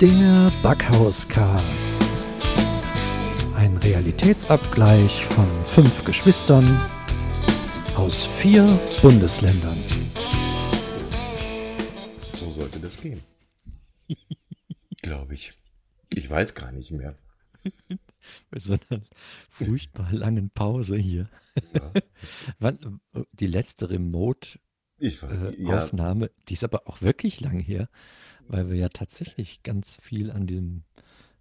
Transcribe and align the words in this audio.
Der 0.00 0.52
Backhauscast. 0.62 2.02
Ein 3.54 3.78
Realitätsabgleich 3.78 5.24
von 5.24 5.46
fünf 5.64 6.04
Geschwistern 6.04 6.66
aus 7.96 8.26
vier 8.26 8.78
Bundesländern. 9.00 9.78
So 12.34 12.50
sollte 12.50 12.78
das 12.78 13.00
gehen. 13.00 13.22
Glaube 15.02 15.32
ich. 15.32 15.54
Ich 16.12 16.28
weiß 16.28 16.54
gar 16.54 16.72
nicht 16.72 16.90
mehr. 16.90 17.16
Bei 18.50 18.58
so 18.58 18.74
einer 18.90 19.00
furchtbar 19.48 20.12
langen 20.12 20.50
Pause 20.50 20.96
hier. 20.98 21.30
Ja. 21.72 21.92
Wann, 22.58 23.00
äh, 23.14 23.22
die 23.32 23.46
letzte 23.46 23.88
Ich 24.98 25.22
weiß, 25.22 25.30
ja, 25.30 25.48
Remote-Aufnahme, 25.48 26.30
die 26.48 26.52
ist 26.52 26.64
aber 26.64 26.86
auch 26.86 27.00
wirklich 27.00 27.40
lang 27.40 27.60
her, 27.60 27.88
weil 28.48 28.68
wir 28.68 28.76
ja 28.76 28.88
tatsächlich 28.88 29.62
ganz 29.62 29.98
viel 30.00 30.30
an 30.30 30.46
diesem 30.46 30.82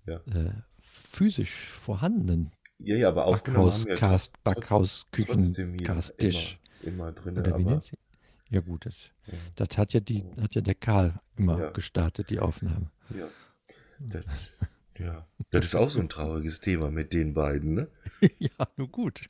Ja. 0.06 0.18
äh, 0.32 0.52
physisch 0.82 1.68
vorhandenen 1.70 2.52
ja, 2.80 2.98
ja, 2.98 3.08
aber 3.08 3.26
Backhauscast, 3.32 4.34
trotz- 4.36 4.44
Backhaus, 4.44 5.06
trotzdem 5.12 5.70
hier 5.70 5.78
Küchencast-Tisch. 5.78 6.60
Immer, 6.84 6.94
immer 6.94 7.12
drin, 7.14 7.40
Oder 7.40 7.58
wie 7.58 7.64
aber? 7.66 7.82
Ja 8.50 8.60
gut, 8.60 8.86
das, 8.86 8.94
Ja. 9.28 9.34
das 9.56 9.78
hat 9.78 9.94
ja 9.94 10.02
die, 10.02 10.26
hat 10.42 10.56
ja 10.56 10.62
der 10.62 10.76
Karl 10.76 11.20
immer 11.38 11.58
Ja. 11.58 11.70
gestartet, 11.72 12.30
die 12.30 12.40
Aufnahme. 12.40 12.92
ja, 13.18 13.28
das, 14.00 14.52
ja, 15.00 15.26
das 15.52 15.66
ist 15.66 15.76
auch 15.76 15.90
so 15.90 16.02
ein 16.02 16.10
trauriges 16.10 16.60
Thema 16.60 16.92
mit 16.92 17.14
den 17.14 17.34
beiden, 17.34 17.74
ne? 17.76 17.88
ja, 18.40 18.68
nur 18.76 18.90
gut. 18.90 19.22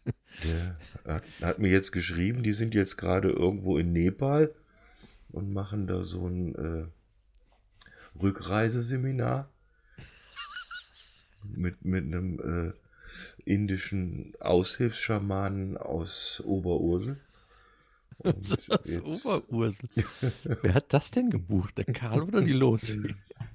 Der 0.44 0.78
hat, 1.14 1.24
hat 1.42 1.60
mir 1.60 1.70
jetzt 1.70 1.92
geschrieben, 1.92 2.42
die 2.42 2.54
sind 2.54 2.74
jetzt 2.74 2.98
gerade 2.98 3.30
irgendwo 3.30 3.78
in 3.78 3.94
Nepal 3.94 4.54
und 5.30 5.54
machen 5.54 5.86
da 5.86 6.02
so 6.02 6.28
ein 6.28 6.56
äh, 6.56 6.88
Rückreiseseminar 8.22 9.50
mit, 11.44 11.84
mit 11.86 12.06
einem 12.06 12.40
äh, 12.40 12.74
indischen 13.50 14.34
Aushilfsschamanen 14.40 15.78
aus 15.78 16.42
Oberursel. 16.46 17.18
Und 18.20 18.50
Das 18.52 18.68
jetzt- 18.88 19.26
Oberursel. 19.26 19.90
Wer 20.62 20.74
hat 20.74 20.94
das 20.94 21.12
denn 21.12 21.30
gebucht? 21.30 21.78
Der 21.78 21.86
Karl 21.86 22.22
oder 22.24 22.42
die 22.42 22.54
Los? 22.54 22.96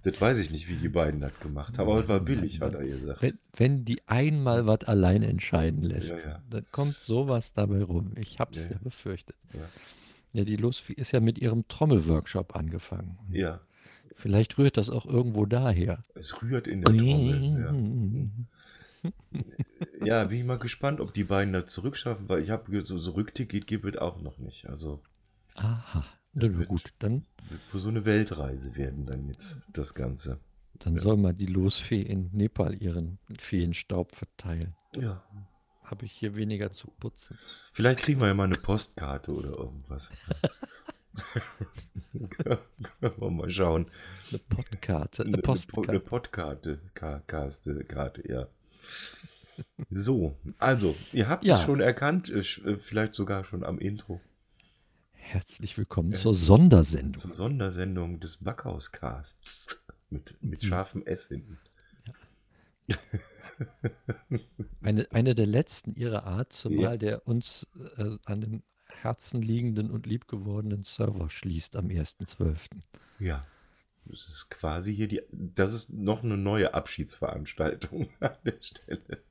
das 0.02 0.20
weiß 0.20 0.38
ich 0.38 0.50
nicht, 0.50 0.68
wie 0.68 0.76
die 0.76 0.88
beiden 0.88 1.20
das 1.20 1.32
gemacht 1.40 1.78
haben, 1.78 1.88
aber 1.90 2.02
es 2.02 2.08
war 2.08 2.20
billig, 2.20 2.60
hat 2.60 2.74
er 2.74 2.84
gesagt. 2.86 3.22
Wenn, 3.22 3.38
wenn 3.56 3.84
die 3.84 4.06
einmal 4.06 4.66
was 4.66 4.84
allein 4.84 5.22
entscheiden 5.22 5.82
lässt, 5.82 6.10
Ja, 6.10 6.18
ja. 6.18 6.42
dann 6.50 6.64
kommt 6.70 6.96
sowas 6.98 7.52
dabei 7.52 7.82
rum. 7.82 8.12
Ich 8.16 8.38
hab's 8.38 8.56
Ja, 8.58 8.64
ja, 8.64 8.70
ja. 8.72 8.78
befürchtet. 8.82 9.36
Ja. 9.54 9.60
Ja, 10.32 10.44
die 10.44 10.56
Losfee 10.56 10.92
ist 10.92 11.10
ja 11.10 11.20
mit 11.20 11.38
ihrem 11.38 11.66
Trommelworkshop 11.66 12.54
angefangen. 12.54 13.18
Ja, 13.30 13.60
Vielleicht 14.20 14.58
rührt 14.58 14.76
das 14.76 14.90
auch 14.90 15.06
irgendwo 15.06 15.46
daher. 15.46 16.02
es 16.14 16.40
rührt 16.42 16.66
in 16.66 16.82
der 16.82 16.96
Trommel. 16.96 17.60
Ja. 19.02 19.10
Ja, 20.04 20.24
bin 20.24 20.38
ich 20.40 20.44
mal 20.44 20.58
gespannt, 20.58 21.00
ob 21.00 21.14
die 21.14 21.24
beiden 21.24 21.54
das 21.54 21.72
zurückschaffen, 21.72 22.28
weil 22.28 22.42
ich 22.42 22.50
habe 22.50 22.82
so, 22.84 22.98
so 22.98 23.12
Rückticket 23.12 23.66
gibt 23.66 23.86
es 23.86 23.96
auch 23.96 24.20
noch 24.20 24.36
nicht. 24.36 24.68
Also 24.68 25.00
Aha, 25.54 26.04
na 26.34 26.42
wird- 26.42 26.68
gut, 26.68 26.92
dann, 26.98 27.24
wird 27.48 27.60
wohl 27.72 27.80
so 27.80 27.88
eine 27.88 28.04
Weltreise 28.04 28.76
werden 28.76 29.06
dann 29.06 29.26
jetzt 29.28 29.56
das 29.72 29.94
Ganze. 29.94 30.38
dann 30.80 30.98
soll 30.98 31.16
mal 31.16 31.32
die 31.32 31.46
Losfee 31.46 32.02
in 32.02 32.28
Nepal 32.32 32.74
ihren 32.82 33.18
Feenstaub 33.38 34.14
verteilen. 34.14 34.74
Ja. 34.94 35.24
Habe 35.82 36.04
ich 36.04 36.12
hier 36.12 36.34
weniger 36.36 36.70
zu 36.70 36.88
putzen. 37.00 37.38
Vielleicht 37.72 38.00
kriegen 38.00 38.20
wir 38.20 38.26
ja 38.28 38.34
mal 38.34 38.44
eine 38.44 38.56
Postkarte 38.58 39.32
oder 39.32 39.50
irgendwas. 39.50 40.12
Können 42.12 42.58
wir 43.18 43.30
mal 43.30 43.50
schauen. 43.50 43.86
Eine 44.30 44.38
Podkarte, 44.40 45.22
Eine, 45.22 45.34
eine 45.34 45.36
eine, 45.36 45.42
Po- 45.42 45.52
eine 45.52 46.00
Postkarte. 46.00 46.00
Podkarte, 46.00 46.78
Ka- 46.94 47.22
Kaste, 47.26 47.84
Karte, 47.84 48.28
ja. 48.28 48.48
So, 49.90 50.34
also, 50.58 50.96
ihr 51.12 51.28
habt 51.28 51.44
Ja. 51.44 51.56
es 51.56 51.62
schon 51.62 51.80
erkannt, 51.80 52.28
äh, 52.30 52.40
äh, 52.40 52.78
vielleicht 52.78 53.14
sogar 53.14 53.44
schon 53.44 53.62
am 53.62 53.78
Intro. 53.78 54.20
Herzlich 55.12 55.76
willkommen 55.78 56.10
Ja. 56.12 56.18
zur 56.18 56.34
Sondersendung. 56.34 57.14
Zur 57.14 57.30
Sondersendung 57.32 58.18
des 58.20 58.38
Backhauscasts. 58.38 59.68
Mit, 60.08 60.34
mit 60.42 60.64
scharfem 60.64 61.04
S 61.06 61.28
hinten. 61.28 61.58
Eine, 64.82 65.06
eine 65.12 65.34
der 65.34 65.46
letzten 65.46 65.94
ihrer 65.94 66.24
Art, 66.24 66.52
zumal 66.52 66.98
der 66.98 67.28
uns 67.28 67.66
äh, 67.96 68.16
an 68.24 68.40
dem 68.40 68.62
Herzen 69.02 69.42
liegenden 69.42 69.90
und 69.90 70.06
liebgewordenen 70.06 70.84
Server 70.84 71.30
schließt 71.30 71.76
am 71.76 71.88
1.12. 71.88 72.68
Ja. 73.18 73.46
Das 74.06 74.26
ist 74.26 74.50
quasi 74.50 74.94
hier 74.94 75.08
die. 75.08 75.22
Das 75.30 75.72
ist 75.72 75.90
noch 75.90 76.24
eine 76.24 76.36
neue 76.36 76.74
Abschiedsveranstaltung 76.74 78.08
an 78.20 78.36
der 78.44 78.60
Stelle. 78.60 79.22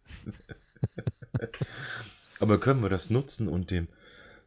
Aber 2.39 2.59
können 2.59 2.81
wir 2.81 2.89
das 2.89 3.09
nutzen 3.09 3.47
und 3.47 3.71
dem, 3.71 3.87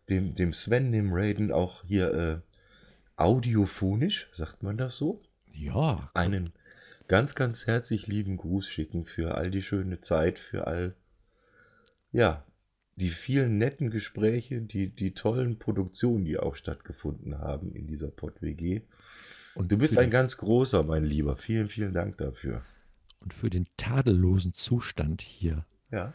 dem, 0.09 0.34
dem 0.34 0.55
Sven, 0.55 0.93
dem 0.93 1.12
Raiden 1.12 1.53
auch 1.53 1.84
hier 1.84 2.15
äh, 2.15 2.41
audiophonisch, 3.17 4.29
sagt 4.33 4.62
man 4.62 4.77
das 4.77 4.97
so, 4.97 5.23
Ja, 5.47 6.11
einen 6.15 6.53
ganz, 7.09 7.34
ganz 7.34 7.67
herzlich 7.67 8.06
lieben 8.06 8.39
Gruß 8.39 8.67
schicken 8.69 9.05
für 9.05 9.34
all 9.34 9.50
die 9.50 9.62
schöne 9.62 10.00
Zeit, 10.00 10.39
für 10.39 10.67
all, 10.67 10.94
ja, 12.12 12.44
die 12.97 13.11
vielen 13.11 13.59
netten 13.59 13.91
Gespräche, 13.91 14.61
die, 14.61 14.89
die 14.89 15.15
tollen 15.15 15.59
Produktionen, 15.59 16.25
die 16.25 16.39
auch 16.39 16.57
stattgefunden 16.57 17.39
haben 17.39 17.73
in 17.75 17.87
dieser 17.87 18.09
Pott-WG. 18.09 18.83
und 19.55 19.73
Du 19.73 19.79
bist 19.79 19.97
ein 19.99 20.11
ganz 20.11 20.37
großer, 20.37 20.83
mein 20.83 21.05
Lieber. 21.05 21.37
Vielen, 21.37 21.69
vielen 21.69 21.93
Dank 21.95 22.19
dafür. 22.19 22.63
und 23.21 23.33
für 23.33 23.51
den 23.51 23.67
tadellosen 23.77 24.53
Zustand 24.53 25.23
hier 25.23 25.65
Ja. 25.91 26.13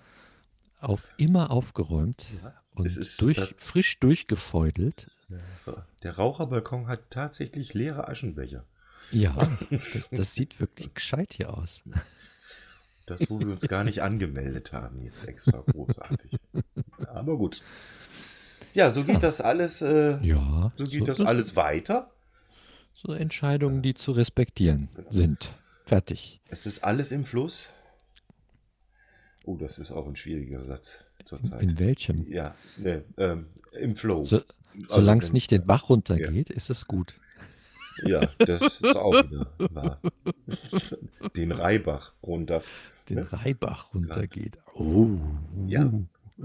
auf 0.80 1.14
immer 1.18 1.52
aufgeräumt 1.52 2.26
und 2.76 2.86
es 2.86 2.98
ist 2.98 3.22
durch, 3.22 3.38
das- 3.38 3.54
frisch 3.58 4.00
durchgefeudelt. 4.00 5.08
Der 6.04 6.16
Raucherbalkon 6.16 6.88
hat 6.88 7.10
tatsächlich 7.10 7.74
leere 7.74 8.08
Aschenbecher. 8.08 8.66
Ja, 9.12 9.58
das, 9.94 10.10
das 10.10 10.34
sieht 10.34 10.60
wirklich 10.60 10.94
gescheit 10.94 11.34
hier 11.34 11.58
aus. 11.58 11.82
Das, 13.06 13.30
wo 13.30 13.40
wir 13.40 13.48
uns 13.48 13.66
gar 13.70 13.86
nicht 13.86 14.02
angemeldet 14.02 14.74
haben, 14.74 15.02
jetzt 15.02 15.24
extra 15.26 15.60
großartig. 15.66 16.36
Aber 17.28 17.38
gut. 17.38 17.62
Ja, 18.74 18.90
so 18.90 19.04
geht 19.04 19.22
das 19.22 19.42
alles, 19.42 19.82
äh, 19.82 20.18
Ja, 20.26 20.72
so 20.78 20.86
geht 20.86 21.08
das 21.10 21.20
alles 21.20 21.56
weiter. 21.58 22.10
So 22.94 23.12
Entscheidungen, 23.14 23.82
die 23.82 23.94
zu 23.96 24.12
respektieren 24.14 24.88
sind. 25.10 25.54
Fertig. 25.86 26.40
Es 26.50 26.66
ist 26.66 26.84
alles 26.86 27.12
im 27.12 27.26
Fluss. 27.26 27.68
Oh, 29.46 29.56
das 29.58 29.78
ist 29.80 29.92
auch 29.92 30.08
ein 30.08 30.16
schwieriger 30.16 30.62
Satz 30.62 31.04
zurzeit. 31.26 31.62
In 31.64 31.80
welchem? 31.80 32.30
Ja, 32.32 32.56
ne, 32.78 33.04
ähm, 33.18 33.48
im 33.74 33.96
Flow. 33.98 34.24
So, 34.24 34.38
Also 34.38 34.46
Solange 34.90 35.22
es 35.22 35.30
wenn- 35.30 35.34
nicht 35.34 35.52
den 35.52 35.66
Bach 35.66 35.90
runtergeht, 35.90 36.50
ist 36.50 36.70
es 36.70 36.86
gut. 36.88 37.14
Ja, 38.04 38.30
das 38.38 38.62
ist 38.80 38.96
auch 38.96 39.12
wieder 39.24 39.52
wahr. 39.72 40.00
Den 41.36 41.52
Reibach 41.52 42.14
runter. 42.24 42.62
Den 43.10 43.18
Ja. 43.20 43.24
Reibach 43.26 43.94
runtergeht. 43.94 44.58
Oh. 44.76 45.08
Ja. 45.66 45.92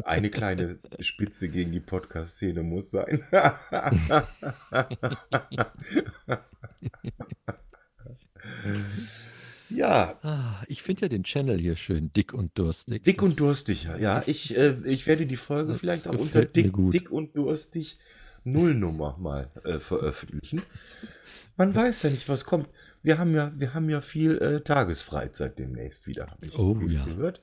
Eine 0.04 0.30
kleine 0.30 0.78
Spitze 1.00 1.48
gegen 1.48 1.70
die 1.72 1.80
Podcast-Szene 1.80 2.62
muss 2.62 2.91
sein. 2.91 3.22
ja, 9.70 10.19
Ah, 10.22 10.62
ich 10.66 10.82
finde 10.82 11.02
ja 11.02 11.08
den 11.08 11.25
Channel 11.25 11.58
hier 11.58 11.76
schön 11.76 12.12
dick 12.12 12.32
und 12.34 12.56
durstig. 12.58 13.04
dick 13.04 13.19
Das- 13.19 13.25
und 13.25 13.41
durstig. 13.41 13.88
Ja, 13.98 14.22
ich, 14.26 14.56
äh, 14.56 14.76
ich 14.84 15.06
werde 15.06 15.26
die 15.26 15.36
Folge 15.36 15.76
vielleicht 15.76 16.06
auch 16.08 16.19
unter 16.19 16.44
dick, 16.44 16.72
dick 16.91 17.10
und 17.10 17.36
durstig 17.36 17.98
Nullnummer 18.44 19.16
mal 19.19 19.50
äh, 19.64 19.78
veröffentlichen. 19.78 20.62
Man 21.56 21.75
weiß 21.75 22.02
ja 22.02 22.11
nicht, 22.11 22.28
was 22.28 22.44
kommt. 22.44 22.69
Wir 23.02 23.19
haben 23.19 23.34
ja, 23.34 23.52
wir 23.56 23.72
haben 23.75 23.88
ja 23.88 24.00
viel 24.00 24.38
äh, 24.38 24.61
Tagesfreizeit 24.61 25.58
demnächst 25.58 26.06
wieder, 26.06 26.26
habe 26.28 26.46
ich 26.46 26.58
Oh, 26.58 26.78
ja. 26.88 27.05
gehört. 27.05 27.40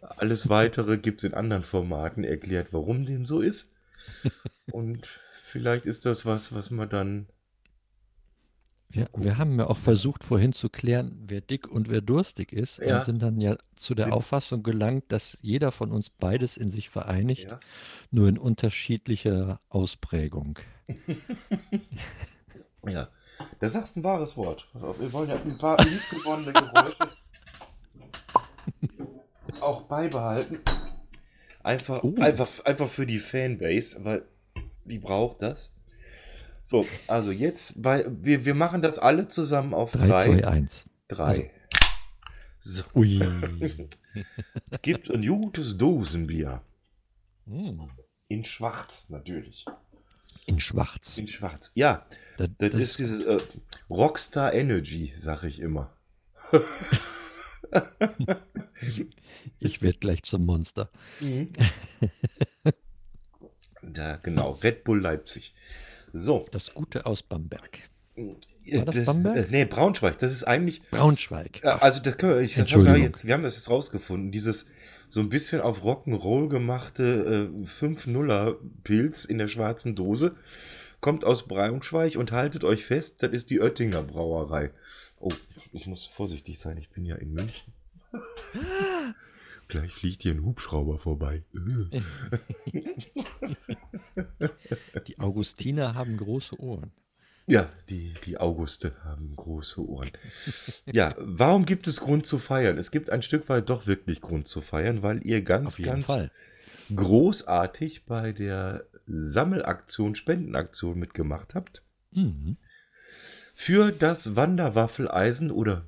Alles 0.00 0.48
weitere 0.48 0.96
gibt 0.98 1.22
es 1.22 1.30
in 1.30 1.34
anderen 1.34 1.62
Formaten 1.62 2.24
erklärt, 2.24 2.68
warum 2.72 3.04
dem 3.06 3.26
so 3.26 3.40
ist. 3.40 3.74
Und 4.72 5.06
vielleicht 5.42 5.86
ist 5.86 6.06
das 6.06 6.24
was, 6.24 6.54
was 6.54 6.70
man 6.70 6.88
dann. 6.88 7.26
Wir, 8.88 9.10
wir 9.16 9.36
haben 9.36 9.58
ja 9.58 9.66
auch 9.66 9.76
versucht 9.78 10.22
vorhin 10.22 10.52
zu 10.52 10.68
klären, 10.70 11.24
wer 11.26 11.40
dick 11.40 11.66
und 11.68 11.90
wer 11.90 12.00
durstig 12.00 12.52
ist 12.52 12.78
Ja. 12.78 12.98
und 12.98 13.04
sind 13.04 13.20
dann 13.20 13.40
ja 13.40 13.56
zu 13.74 13.94
der 13.96 14.12
Auffassung 14.14 14.62
gelangt, 14.62 15.04
dass 15.08 15.36
jeder 15.42 15.72
von 15.72 15.90
uns 15.90 16.08
beides 16.08 16.56
in 16.56 16.70
sich 16.70 16.88
vereinigt, 16.88 17.50
Ja, 17.50 17.60
nur 18.12 18.28
in 18.28 18.38
unterschiedlicher 18.38 19.60
Ausprägung. 19.68 20.60
ja. 22.86 23.08
Da 23.58 23.68
sagst 23.68 23.96
du 23.96 24.00
ein 24.00 24.04
wahres 24.04 24.36
Wort. 24.36 24.68
Wir 24.72 25.12
wollen 25.12 25.28
ja 25.30 25.36
ein 25.36 25.58
paar 25.58 25.76
liebgewonnene 25.84 26.52
Geräusche 26.52 27.08
auch 29.66 29.82
beibehalten. 29.82 30.60
Einfach, 31.62 32.02
Oh. 32.04 32.14
einfach, 32.20 32.64
einfach 32.64 32.88
für 32.88 33.06
die 33.06 33.18
Fanbase, 33.18 34.04
weil 34.04 34.22
die 34.84 34.98
braucht 34.98 35.42
das. 35.42 35.72
So, 36.62 36.86
also 37.06 37.30
jetzt 37.32 37.80
bei, 37.82 38.04
wir, 38.08 38.44
wir 38.44 38.54
machen 38.54 38.82
das 38.82 38.98
alle 38.98 39.28
zusammen 39.28 39.74
auf 39.74 39.92
3, 39.92 40.06
3. 40.06 40.24
2, 40.40 40.46
1. 40.46 40.84
3. 41.08 41.24
Also. 41.24 41.42
So, 42.60 42.82
Ui. 42.94 43.20
gibt 44.82 45.10
ein 45.10 45.24
gutes 45.26 45.76
Dosenbier. 45.76 46.62
Mm. 47.44 47.82
In 48.28 48.44
schwarz 48.44 49.08
natürlich. 49.08 49.64
In 50.46 50.58
schwarz. 50.60 51.18
In 51.18 51.28
schwarz. 51.28 51.70
Ja, 51.74 52.06
Das, 52.38 52.48
das, 52.58 52.70
das 52.70 52.80
ist 52.80 52.98
diese 52.98 53.24
äh, 53.24 53.40
Rockstar 53.90 54.52
Energy, 54.54 55.12
sag 55.16 55.44
ich 55.44 55.60
immer. 55.60 55.92
ich 59.58 59.82
werde 59.82 59.98
gleich 59.98 60.22
zum 60.22 60.44
Monster. 60.46 60.90
Da, 63.82 64.16
genau, 64.16 64.52
Red 64.52 64.84
Bull 64.84 65.00
Leipzig. 65.00 65.54
So. 66.12 66.46
Das 66.50 66.74
Gute 66.74 67.06
aus 67.06 67.22
Bamberg. 67.22 67.78
War 68.16 68.84
das 68.84 69.04
Bamberg? 69.04 69.36
Äh, 69.36 69.46
nee, 69.50 69.64
Braunschweig. 69.64 70.18
Das 70.18 70.32
ist 70.32 70.44
eigentlich, 70.44 70.82
Braunschweig. 70.90 71.62
äh, 71.62 71.68
also 71.68 72.00
das 72.00 72.16
können 72.16 72.36
wir, 72.36 72.40
ich, 72.40 72.54
das 72.54 72.72
haben 72.72 72.84
wir, 72.84 72.96
jetzt, 72.96 73.26
wir 73.26 73.34
haben 73.34 73.42
das 73.42 73.56
jetzt 73.56 73.70
rausgefunden. 73.70 74.32
Dieses 74.32 74.66
so 75.08 75.20
ein 75.20 75.28
bisschen 75.28 75.60
auf 75.60 75.82
Rock'n'Roll 75.82 76.48
gemachte 76.48 77.50
äh, 77.52 77.66
5-0er 77.66 78.56
Pilz 78.82 79.24
in 79.24 79.38
der 79.38 79.48
schwarzen 79.48 79.94
Dose 79.94 80.34
kommt 81.00 81.24
aus 81.24 81.46
Braunschweig 81.46 82.16
und 82.16 82.32
haltet 82.32 82.64
euch 82.64 82.84
fest, 82.84 83.22
das 83.22 83.30
ist 83.32 83.50
die 83.50 83.60
Oettinger 83.60 84.02
Brauerei. 84.02 84.72
Oh, 85.18 85.32
ich 85.72 85.86
muss 85.86 86.06
vorsichtig 86.06 86.58
sein, 86.58 86.76
ich 86.78 86.90
bin 86.90 87.04
ja 87.04 87.16
in 87.16 87.32
München. 87.32 87.72
Gleich 89.68 89.92
fliegt 89.92 90.22
hier 90.22 90.32
ein 90.32 90.44
Hubschrauber 90.44 90.98
vorbei. 90.98 91.42
Die 95.06 95.18
Augustiner 95.18 95.94
haben 95.94 96.16
große 96.16 96.60
Ohren. 96.60 96.92
Ja, 97.48 97.70
die, 97.88 98.14
die 98.24 98.38
Auguste 98.38 98.96
haben 99.04 99.34
große 99.36 99.88
Ohren. 99.88 100.10
Ja, 100.84 101.14
warum 101.18 101.64
gibt 101.64 101.86
es 101.86 102.00
Grund 102.00 102.26
zu 102.26 102.38
feiern? 102.38 102.76
Es 102.76 102.90
gibt 102.90 103.08
ein 103.08 103.22
Stück 103.22 103.48
weit 103.48 103.70
doch 103.70 103.86
wirklich 103.86 104.20
Grund 104.20 104.48
zu 104.48 104.60
feiern, 104.60 105.02
weil 105.02 105.24
ihr 105.24 105.42
ganz, 105.42 105.76
ganz 105.76 106.06
Fall. 106.06 106.32
großartig 106.94 108.04
bei 108.04 108.32
der 108.32 108.86
Sammelaktion, 109.06 110.16
Spendenaktion 110.16 110.98
mitgemacht 110.98 111.54
habt. 111.54 111.84
Mhm. 112.10 112.56
Für 113.58 113.90
das 113.90 114.36
Wanderwaffeleisen 114.36 115.50
oder 115.50 115.86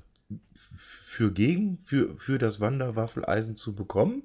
für 0.54 1.32
gegen, 1.32 1.78
für, 1.84 2.16
für 2.18 2.38
das 2.38 2.60
Wanderwaffeleisen 2.60 3.56
zu 3.56 3.74
bekommen, 3.74 4.22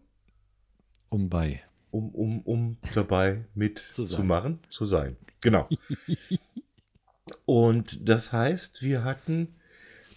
Um 1.09 1.29
bei. 1.29 1.61
um, 1.91 2.09
um, 2.15 2.41
um 2.41 2.77
dabei 2.93 3.45
Zu 3.91 4.03
mitzumachen, 4.03 4.59
zu 4.69 4.85
sein. 4.85 5.17
Genau. 5.41 5.69
Und 7.45 8.07
das 8.07 8.31
heißt, 8.31 8.81
wir 8.81 9.03
hatten 9.03 9.55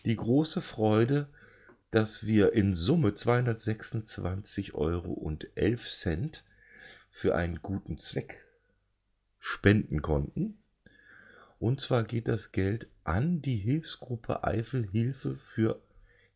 die 0.04 0.16
große 0.16 0.62
Freude, 0.62 1.28
dass 1.90 2.26
wir 2.26 2.52
in 2.52 2.74
Summe 2.74 3.14
226 3.14 4.74
Euro 4.74 5.12
und 5.12 5.48
11 5.56 5.90
Cent 5.90 6.44
für 7.10 7.34
einen 7.34 7.60
guten 7.60 7.98
Zweck 7.98 8.44
spenden 9.40 10.00
konnten. 10.00 10.58
Und 11.58 11.80
zwar 11.80 12.04
geht 12.04 12.28
das 12.28 12.52
Geld 12.52 12.88
an 13.04 13.40
die 13.40 13.56
Hilfsgruppe 13.56 14.44
Eifelhilfe 14.44 15.36
für 15.36 15.80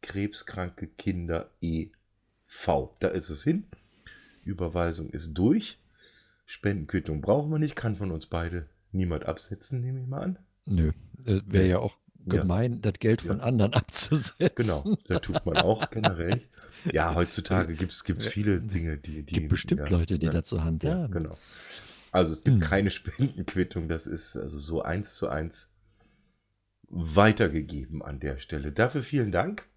krebskranke 0.02 0.86
Kinder 0.86 1.50
e.V. 1.60 2.96
Da 3.00 3.08
ist 3.08 3.28
es 3.30 3.42
hin. 3.44 3.64
Überweisung 4.44 5.10
ist 5.10 5.34
durch. 5.34 5.78
Spendenquittung 6.46 7.20
brauchen 7.20 7.50
wir 7.50 7.58
nicht, 7.58 7.76
kann 7.76 7.96
von 7.96 8.10
uns 8.10 8.26
beide 8.26 8.66
niemand 8.92 9.26
absetzen, 9.26 9.80
nehme 9.80 10.00
ich 10.00 10.06
mal 10.06 10.22
an. 10.22 10.38
Nö. 10.66 10.92
Äh, 11.26 11.42
Wäre 11.46 11.66
ja 11.68 11.78
auch 11.78 11.96
Ja. 12.24 12.40
gemein, 12.40 12.80
das 12.80 12.94
Geld 12.94 13.20
von 13.22 13.40
anderen 13.40 13.72
abzusetzen. 13.74 14.50
Genau, 14.56 14.96
da 15.06 15.18
tut 15.20 15.44
man 15.46 15.58
auch 15.58 15.90
generell. 15.90 16.40
Ja, 16.92 17.14
heutzutage 17.14 17.74
gibt 17.74 17.92
es 17.92 18.02
viele 18.26 18.60
Dinge, 18.60 18.96
die. 18.98 19.22
die 19.22 19.34
Gibt 19.34 19.48
bestimmt 19.50 19.82
ja, 19.82 19.88
Leute, 19.88 20.18
die 20.18 20.26
ja, 20.26 20.32
das 20.32 20.46
zur 20.46 20.64
Hand 20.64 20.82
Ja, 20.82 20.94
haben. 21.02 21.12
genau. 21.12 21.36
Also 22.12 22.32
es 22.32 22.44
gibt 22.44 22.62
Hm. 22.62 22.68
keine 22.68 22.90
Spendenquittung, 22.90 23.88
das 23.88 24.06
ist 24.06 24.36
also 24.36 24.58
so 24.58 24.82
eins 24.82 25.14
zu 25.14 25.28
eins 25.28 25.70
weitergegeben 26.88 28.02
an 28.02 28.18
der 28.20 28.38
Stelle. 28.38 28.72
Dafür 28.72 29.02
vielen 29.02 29.32
Dank. 29.32 29.68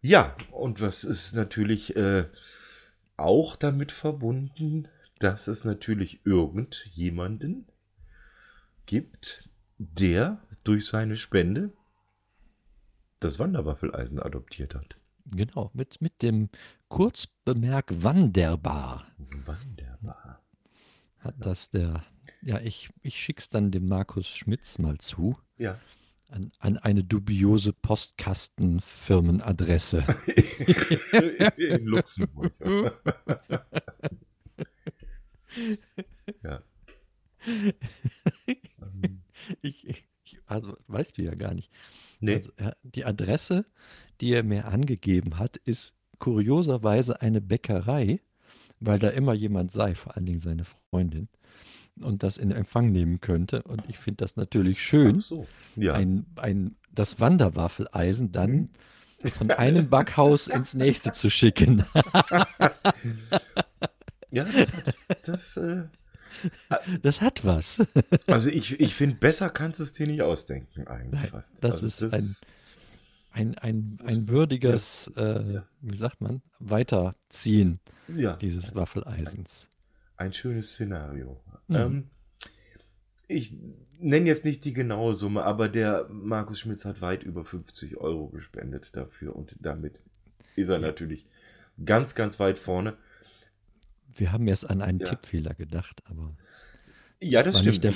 Ja, 0.00 0.36
und 0.50 0.80
was 0.80 1.04
ist 1.04 1.34
natürlich 1.34 1.96
äh, 1.96 2.26
auch 3.16 3.56
damit 3.56 3.92
verbunden, 3.92 4.88
dass 5.18 5.48
es 5.48 5.64
natürlich 5.64 6.20
irgendjemanden 6.24 7.66
gibt, 8.84 9.48
der 9.78 10.40
durch 10.64 10.86
seine 10.86 11.16
Spende 11.16 11.72
das 13.20 13.38
Wanderwaffeleisen 13.38 14.20
adoptiert 14.20 14.74
hat. 14.74 14.96
Genau, 15.24 15.70
mit, 15.74 16.00
mit 16.00 16.22
dem 16.22 16.50
Kurzbemerk 16.88 17.92
Wanderbar 18.02 19.06
Wanderbar. 19.18 20.40
Hat 21.26 21.34
das 21.38 21.70
der, 21.70 22.02
ja, 22.42 22.60
ich, 22.60 22.90
ich 23.02 23.18
schick's 23.20 23.48
dann 23.50 23.70
dem 23.70 23.86
Markus 23.88 24.26
Schmitz 24.28 24.78
mal 24.78 24.98
zu, 24.98 25.36
Ja. 25.58 25.78
an, 26.30 26.50
an 26.58 26.76
eine 26.78 27.04
dubiose 27.04 27.72
Postkastenfirmenadresse. 27.72 30.04
In 31.56 31.86
Luxemburg. 31.86 32.52
ja. 36.42 36.62
Ich, 39.62 39.86
ich, 39.88 40.04
also, 40.46 40.76
weißt 40.88 41.16
du 41.18 41.22
ja 41.22 41.34
gar 41.34 41.54
nicht. 41.54 41.70
nee, 42.20 42.34
Also, 42.36 42.50
die 42.82 43.04
Adresse, 43.04 43.64
die 44.20 44.32
er 44.32 44.42
mir 44.42 44.66
angegeben 44.66 45.38
hat, 45.38 45.56
ist 45.58 45.94
kurioserweise 46.18 47.20
eine 47.20 47.40
Bäckerei, 47.40 48.20
weil 48.80 48.98
da 48.98 49.08
immer 49.08 49.32
jemand 49.34 49.72
sei, 49.72 49.94
vor 49.94 50.16
allen 50.16 50.26
Dingen 50.26 50.40
seine 50.40 50.64
Freundin, 50.90 51.28
und 52.00 52.22
das 52.22 52.36
in 52.36 52.50
Empfang 52.50 52.92
nehmen 52.92 53.20
könnte. 53.20 53.62
Und 53.62 53.82
ich 53.88 53.98
finde 53.98 54.18
das 54.18 54.36
natürlich 54.36 54.82
schön, 54.82 55.20
so. 55.20 55.46
Ja. 55.76 55.94
ein, 55.94 56.26
ein, 56.36 56.76
das 56.92 57.20
Wanderwaffeleisen 57.20 58.32
dann 58.32 58.68
von 59.34 59.50
einem 59.50 59.88
Backhaus 59.88 60.46
ins 60.52 60.74
nächste 60.74 61.12
zu 61.12 61.30
schicken. 61.30 61.84
ja, 64.30 64.44
das, 64.44 64.72
hat, 64.74 64.94
das 65.24 65.56
äh, 65.56 65.84
Das 67.02 67.20
hat 67.22 67.44
was. 67.46 67.86
also 68.26 68.50
ich, 68.50 68.78
ich 68.78 68.94
finde, 68.94 69.16
besser 69.16 69.48
kannst 69.48 69.80
du 69.80 69.84
es 69.84 69.92
dir 69.92 70.06
nicht 70.06 70.20
ausdenken 70.22 70.86
eigentlich 70.86 71.30
fast. 71.30 71.54
das 71.62 71.82
also 71.82 72.06
ist 72.06 72.46
Ein, 73.32 73.56
ein, 73.56 73.98
ein 74.04 74.28
würdiges, 74.28 75.10
äh, 75.16 75.54
Ja. 75.54 75.66
wie 75.80 75.96
sagt 75.96 76.20
man, 76.20 76.42
Weiterziehen 76.58 77.80
ja, 78.14 78.36
dieses 78.36 78.74
Waffeleisens. 78.74 79.68
ein 80.16 80.32
schönes 80.32 80.70
Szenario. 80.72 81.40
Mhm. 81.68 81.76
Ähm, 81.76 82.10
ich 83.28 83.54
nenne 83.98 84.26
jetzt 84.26 84.44
nicht 84.44 84.64
die 84.64 84.72
genaue 84.72 85.14
Summe, 85.14 85.42
aber 85.44 85.68
der 85.68 86.06
Markus 86.10 86.60
Schmitz 86.60 86.84
hat 86.84 87.00
weit 87.00 87.22
über 87.24 87.44
50 87.44 87.96
Euro 87.96 88.28
gespendet 88.28 88.94
dafür 88.96 89.34
und 89.34 89.56
damit 89.60 90.02
ist 90.54 90.68
er 90.68 90.76
Ja. 90.76 90.86
natürlich 90.86 91.26
ganz, 91.84 92.14
ganz 92.14 92.38
weit 92.38 92.58
vorne. 92.58 92.96
Wir 94.14 94.32
haben 94.32 94.46
jetzt 94.48 94.68
an 94.70 94.80
einen 94.80 95.00
Ja. 95.00 95.06
Tippfehler 95.08 95.54
gedacht, 95.54 96.02
aber 96.08 96.34
Ja, 97.20 97.42
Das 97.42 97.52
das, 97.52 97.60
stimmt. 97.62 97.84
nicht 97.84 97.84
der 97.84 97.90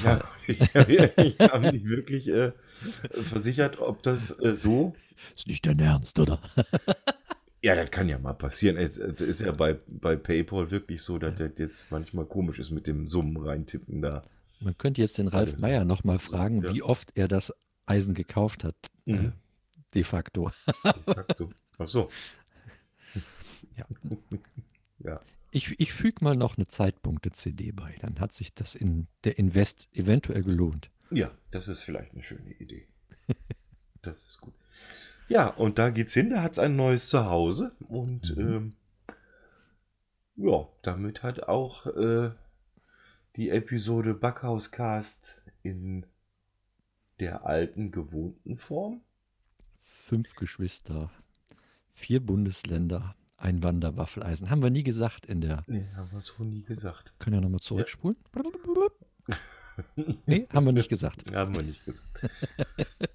ich 0.46 0.74
habe 0.74 0.92
ich, 0.96 1.18
ich 1.34 1.38
hab 1.38 1.60
mich 1.72 1.84
wirklich 1.86 2.28
äh, 2.28 2.52
versichert, 3.22 3.78
ob 3.78 4.02
das 4.02 4.30
äh, 4.40 4.54
so. 4.54 4.94
ist 5.36 5.46
nicht 5.46 5.64
dein 5.66 5.78
Ernst, 5.78 6.18
oder? 6.18 6.40
Ja, 7.62 7.74
das 7.74 7.90
kann 7.90 8.08
ja 8.08 8.18
mal 8.18 8.32
passieren. 8.32 8.76
Es 8.76 8.96
es 8.96 9.20
ist 9.20 9.40
ja 9.40 9.52
bei, 9.52 9.78
bei 9.86 10.16
PayPal 10.16 10.70
wirklich 10.70 11.02
so, 11.02 11.18
dass 11.18 11.34
das 11.36 11.50
jetzt 11.58 11.90
manchmal 11.90 12.24
komisch 12.24 12.58
ist 12.58 12.70
mit 12.70 12.86
dem 12.86 13.06
Summen 13.06 13.36
reintippen 13.36 14.00
da. 14.00 14.22
Man 14.60 14.76
könnte 14.78 15.00
jetzt 15.02 15.18
den 15.18 15.28
Ralf 15.28 15.50
Alles. 15.50 15.60
Meyer 15.60 15.84
nochmal 15.84 16.18
fragen, 16.18 16.62
Ja. 16.62 16.72
wie 16.74 16.82
oft 16.82 17.12
er 17.16 17.28
das 17.28 17.52
Eisen 17.86 18.14
gekauft 18.14 18.64
hat, 18.64 18.76
äh, 19.06 19.12
Mhm. 19.12 19.32
de 19.94 20.04
facto. 20.04 20.50
De 20.84 21.14
facto. 21.14 21.50
Ach 21.78 21.88
so. 21.88 22.10
Ja. 23.76 23.86
Ja. 25.02 25.20
Ich, 25.50 25.80
ich 25.80 25.92
füge 25.94 26.22
mal 26.22 26.36
noch 26.36 26.58
eine 26.58 26.66
Zeitpunkte-CD 26.68 27.72
bei, 27.72 27.96
dann 28.02 28.20
hat 28.20 28.34
sich 28.34 28.52
das 28.54 28.74
in 28.74 29.06
der 29.24 29.38
Invest 29.38 29.88
eventuell 29.94 30.42
gelohnt. 30.42 30.90
Ja, 31.10 31.30
das 31.50 31.68
ist 31.68 31.82
vielleicht 31.84 32.12
eine 32.12 32.22
schöne 32.22 32.52
Idee. 32.52 32.86
Das 34.02 34.22
ist 34.24 34.40
gut. 34.40 34.54
Ja, 35.30 35.46
und 35.46 35.78
da 35.78 35.90
geht's 35.90 36.12
hin, 36.12 36.30
da 36.30 36.42
hat's 36.42 36.58
ein 36.58 36.74
neues 36.74 37.08
Zuhause 37.08 37.72
und 37.88 38.36
Mhm. 38.36 38.42
ähm, 39.06 39.16
ja, 40.36 40.66
damit 40.82 41.22
hat 41.22 41.44
auch 41.44 41.86
äh, 41.86 42.32
die 43.36 43.50
Episode 43.50 44.14
Backhauscast 44.14 45.40
in 45.62 46.04
der 47.20 47.46
alten 47.46 47.92
gewohnten 47.92 48.56
Form. 48.58 49.02
Fünf 49.80 50.34
Geschwister, 50.34 51.10
vier 51.92 52.18
Bundesländer, 52.24 53.14
ein 53.36 53.62
Wanderwaffeleisen. 53.62 54.50
Haben 54.50 54.62
wir 54.64 54.70
nie 54.70 54.82
gesagt 54.82 55.26
in 55.26 55.40
der. 55.40 55.62
Nee, 55.68 55.86
haben 55.94 56.10
wir 56.10 56.20
so 56.22 56.42
nie 56.42 56.62
gesagt. 56.62 57.12
Können 57.20 57.36
wir 57.36 57.40
nochmal 57.42 57.60
zurückspulen? 57.60 58.16
Nee, 60.26 60.46
haben 60.52 60.66
wir 60.66 60.72
nicht 60.72 60.88
gesagt. 60.88 61.24
Haben 61.34 61.54
wir 61.54 61.62
nicht 61.62 61.84
gesagt. 61.84 62.02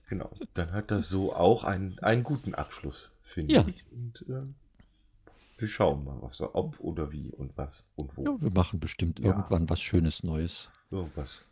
genau. 0.09 0.31
Dann 0.53 0.71
hat 0.71 0.91
das 0.91 1.09
so 1.09 1.33
auch 1.35 1.63
einen, 1.63 1.97
einen 1.99 2.23
guten 2.23 2.53
Abschluss, 2.55 3.11
finde 3.23 3.53
Ja. 3.53 3.65
ich. 3.67 3.85
Und 3.91 4.25
äh, 4.29 4.41
wir 5.57 5.67
schauen 5.67 6.03
mal, 6.03 6.17
was, 6.21 6.41
ob 6.41 6.79
oder 6.79 7.11
wie 7.11 7.29
und 7.31 7.57
was 7.57 7.85
und 7.95 8.15
wo. 8.17 8.23
Ja, 8.25 8.41
wir 8.41 8.51
machen 8.51 8.79
bestimmt 8.79 9.19
Ja. 9.19 9.27
irgendwann 9.27 9.69
was 9.69 9.81
Schönes, 9.81 10.23
Neues, 10.23 10.69
Irgendwas 10.91 11.45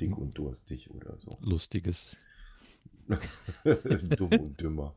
dick 0.00 0.16
und 0.16 0.36
durstig 0.38 0.90
oder 0.90 1.16
so. 1.18 1.30
Lustiges. 1.40 2.16
Dumm 4.16 4.30
und 4.32 4.60
dümmer. 4.60 4.94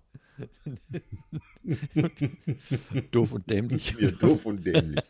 Doof 3.12 3.32
und 3.34 3.50
dämlich. 3.50 3.96
Ja, 4.00 4.12
doof 4.12 4.46
und 4.46 4.66
dämlich. 4.66 5.04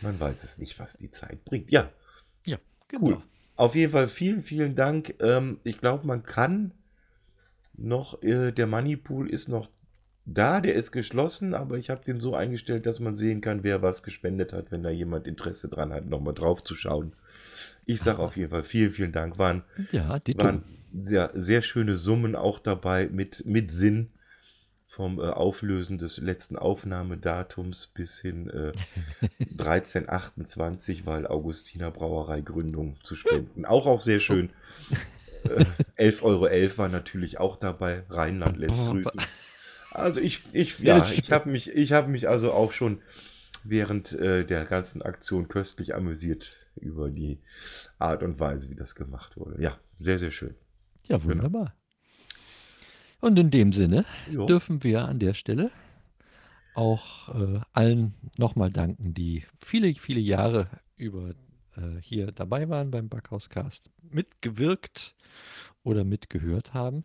Man 0.00 0.18
weiß 0.18 0.44
es 0.44 0.58
nicht, 0.58 0.78
was 0.78 0.96
die 0.96 1.10
Zeit 1.10 1.44
bringt. 1.44 1.70
Ja, 1.70 1.90
Ja, 2.44 2.58
Cool. 2.92 3.14
genau. 3.14 3.22
Auf 3.56 3.74
jeden 3.74 3.92
Fall 3.92 4.08
vielen, 4.08 4.42
vielen 4.42 4.74
Dank. 4.74 5.14
Ähm, 5.20 5.58
ich 5.64 5.78
glaube, 5.78 6.06
man 6.06 6.22
kann 6.22 6.72
noch, 7.76 8.22
äh, 8.22 8.52
der 8.52 8.66
Moneypool 8.66 9.28
ist 9.28 9.48
noch 9.48 9.68
da, 10.24 10.60
der 10.60 10.74
ist 10.74 10.92
geschlossen, 10.92 11.54
aber 11.54 11.76
ich 11.76 11.90
habe 11.90 12.04
den 12.04 12.20
so 12.20 12.34
eingestellt, 12.34 12.86
dass 12.86 13.00
man 13.00 13.14
sehen 13.14 13.40
kann, 13.40 13.64
wer 13.64 13.82
was 13.82 14.02
gespendet 14.02 14.52
hat, 14.52 14.70
wenn 14.70 14.82
da 14.82 14.90
jemand 14.90 15.26
Interesse 15.26 15.68
dran 15.68 15.92
hat, 15.92 16.06
nochmal 16.06 16.34
drauf 16.34 16.62
zu 16.62 16.74
schauen. 16.74 17.12
Ich 17.84 18.00
sage 18.00 18.20
auf 18.20 18.36
jeden 18.36 18.50
Fall 18.50 18.62
vielen, 18.64 18.92
vielen 18.92 19.12
Dank. 19.12 19.38
Waren, 19.38 19.64
Ja, 19.92 20.20
waren 20.34 20.62
sehr, 21.02 21.32
sehr 21.34 21.62
schöne 21.62 21.96
Summen 21.96 22.36
auch 22.36 22.58
dabei 22.58 23.08
mit, 23.08 23.44
mit 23.46 23.70
Sinn. 23.70 24.10
Vom 24.92 25.20
äh, 25.20 25.22
Auflösen 25.22 25.98
des 25.98 26.18
letzten 26.18 26.56
Aufnahmedatums 26.56 27.86
bis 27.86 28.20
hin 28.20 28.50
äh, 28.50 28.72
1328, 29.52 31.06
weil 31.06 31.28
Augustiner 31.28 31.92
Brauerei 31.92 32.40
Gründung 32.40 32.96
zu 33.04 33.14
spenden. 33.14 33.64
Auch 33.64 33.86
auch 33.86 34.00
sehr 34.00 34.18
schön. 34.18 34.50
Äh, 35.44 35.64
11,11 35.96 36.22
Euro 36.22 36.78
war 36.78 36.88
natürlich 36.88 37.38
auch 37.38 37.56
dabei. 37.56 38.02
Rheinland 38.10 38.58
lässt 38.58 38.76
grüßen. 38.76 39.20
Also 39.92 40.20
ich, 40.20 40.42
ich, 40.52 40.78
ja, 40.80 41.08
ich 41.10 41.32
habe 41.32 41.48
mich, 41.48 41.74
ich 41.74 41.92
habe 41.92 42.08
mich 42.08 42.28
also 42.28 42.52
auch 42.52 42.72
schon 42.72 43.00
während 43.64 44.12
äh, 44.12 44.44
der 44.44 44.64
ganzen 44.64 45.02
Aktion 45.02 45.48
köstlich 45.48 45.94
amüsiert 45.94 46.68
über 46.76 47.10
die 47.10 47.38
Art 47.98 48.22
und 48.22 48.40
Weise, 48.40 48.70
wie 48.70 48.74
das 48.74 48.94
gemacht 48.94 49.36
wurde. 49.36 49.62
Ja, 49.62 49.78
sehr, 49.98 50.18
sehr 50.18 50.30
schön. 50.30 50.54
Ja, 51.04 51.22
wunderbar. 51.24 51.74
Und 53.20 53.38
in 53.38 53.50
dem 53.50 53.72
Sinne 53.72 54.04
Jo. 54.30 54.46
dürfen 54.46 54.82
wir 54.82 55.06
an 55.06 55.18
der 55.18 55.34
Stelle 55.34 55.70
auch 56.74 57.28
äh, 57.34 57.60
allen 57.72 58.14
nochmal 58.38 58.70
danken, 58.70 59.12
die 59.12 59.44
viele, 59.60 59.94
viele 59.94 60.20
Jahre 60.20 60.68
über 60.96 61.30
äh, 61.76 62.00
hier 62.00 62.32
dabei 62.32 62.68
waren 62.68 62.90
beim 62.90 63.08
Backhauscast, 63.08 63.90
mitgewirkt 64.02 65.14
oder 65.82 66.04
mitgehört 66.04 66.72
haben. 66.72 67.04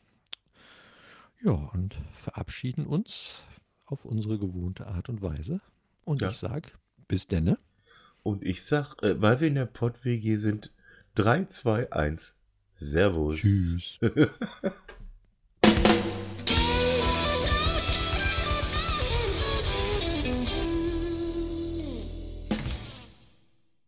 Ja, 1.43 1.51
und 1.51 1.95
verabschieden 2.13 2.85
uns 2.85 3.43
auf 3.85 4.05
unsere 4.05 4.39
gewohnte 4.39 4.87
Art 4.87 5.09
und 5.09 5.21
Weise. 5.21 5.61
Und 6.05 6.21
Ja. 6.21 6.29
ich 6.29 6.37
sage, 6.37 6.69
bis 7.07 7.27
denne. 7.27 7.57
Und 8.23 8.43
ich 8.43 8.63
sag, 8.63 8.95
äh, 9.03 9.21
weil 9.21 9.39
wir 9.41 9.47
in 9.47 9.55
der 9.55 9.65
Pott-WG 9.65 10.37
sind, 10.37 10.71
3, 11.15 11.45
2, 11.45 11.91
1. 11.91 12.35
Servus. 12.77 13.37
Tschüss. 13.39 13.99